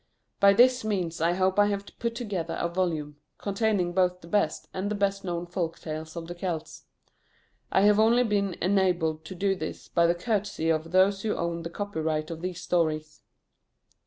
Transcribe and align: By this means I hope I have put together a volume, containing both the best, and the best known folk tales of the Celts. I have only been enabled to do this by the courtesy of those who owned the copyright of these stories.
By 0.39 0.53
this 0.53 0.83
means 0.83 1.21
I 1.21 1.33
hope 1.33 1.59
I 1.59 1.67
have 1.67 1.85
put 1.99 2.15
together 2.15 2.57
a 2.59 2.67
volume, 2.67 3.17
containing 3.37 3.93
both 3.93 4.21
the 4.21 4.27
best, 4.27 4.67
and 4.73 4.89
the 4.89 4.95
best 4.95 5.23
known 5.23 5.45
folk 5.45 5.77
tales 5.77 6.15
of 6.15 6.25
the 6.25 6.33
Celts. 6.33 6.85
I 7.71 7.81
have 7.81 7.99
only 7.99 8.23
been 8.23 8.55
enabled 8.63 9.23
to 9.25 9.35
do 9.35 9.53
this 9.53 9.89
by 9.89 10.07
the 10.07 10.15
courtesy 10.15 10.71
of 10.71 10.91
those 10.91 11.21
who 11.21 11.35
owned 11.35 11.63
the 11.63 11.69
copyright 11.69 12.31
of 12.31 12.41
these 12.41 12.59
stories. 12.61 13.21